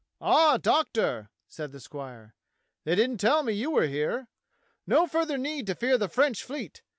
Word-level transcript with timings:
"Ah, 0.19 0.57
Doctor," 0.57 1.29
said 1.47 1.71
the 1.71 1.79
squire, 1.79 2.33
"they 2.85 2.95
didn't 2.95 3.19
tell 3.19 3.43
me 3.43 3.53
you 3.53 3.69
were 3.69 3.85
here. 3.85 4.29
No 4.87 5.05
further 5.05 5.37
need 5.37 5.67
to 5.67 5.75
fear 5.75 5.95
the 5.95 6.09
French 6.09 6.41
fleet. 6.43 6.81